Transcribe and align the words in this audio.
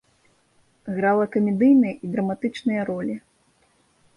Грала 0.95 1.25
камедыйныя 1.35 1.95
і 2.07 2.09
драматычныя 2.15 2.81
ролі. 2.89 3.15